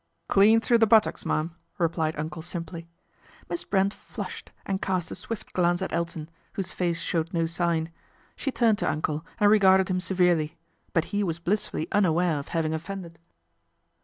"Clean 0.35 0.59
through 0.59 0.79
the 0.79 0.87
buttocks, 0.87 1.25
mum," 1.25 1.53
replied 1.77 2.15
Uncle 2.17 2.41
simply. 2.41 2.87
Miss 3.49 3.63
Brent 3.63 3.93
flushed 3.93 4.49
and 4.65 4.81
cast 4.81 5.11
a 5.11 5.15
swift 5.15 5.53
glance 5.53 5.79
at 5.83 5.93
Elton, 5.93 6.27
whose 6.53 6.71
face 6.71 6.99
showed 7.01 7.31
no 7.35 7.45
sign. 7.45 7.91
She 8.35 8.49
turned 8.51 8.79
to 8.79 8.89
Uncle 8.89 9.23
and 9.39 9.51
regarded 9.51 9.89
him 9.91 9.99
severely; 9.99 10.57
but 10.91 11.05
he 11.13 11.23
was 11.23 11.37
blissfully 11.37 11.87
unaware 11.91 12.39
of 12.39 12.47
having 12.47 12.73
offended. 12.73 13.19